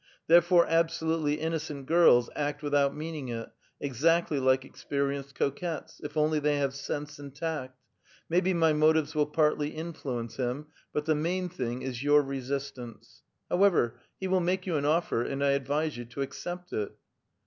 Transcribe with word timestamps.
Therefore 0.25 0.65
absolutely 0.67 1.35
innocent 1.35 1.85
girls 1.85 2.27
■ 2.29 2.31
act 2.35 2.63
without 2.63 2.95
meaning 2.97 3.27
it, 3.27 3.51
exactl}' 3.79 4.41
like 4.41 4.65
experienced 4.65 5.35
coquettes, 5.35 6.01
if 6.03 6.17
only 6.17 6.39
they 6.39 6.57
have 6.57 6.73
sense 6.73 7.19
and 7.19 7.35
tact. 7.35 7.79
Maybe 8.27 8.51
my 8.51 8.73
motives 8.73 9.13
will 9.13 9.27
partly 9.27 9.69
influence 9.69 10.37
him, 10.37 10.65
but 10.91 11.05
the 11.05 11.13
main 11.13 11.49
thing 11.49 11.83
is 11.83 12.01
your 12.01 12.23
resistance. 12.23 13.21
However, 13.47 13.99
he 14.19 14.27
will 14.27 14.39
make 14.39 14.65
you 14.65 14.75
an 14.75 14.85
offer, 14.85 15.21
and 15.21 15.43
I 15.45 15.51
advise 15.51 15.95
3'ou 15.95 16.09
to 16.09 16.21
accept 16.23 16.73
it." 16.73 16.93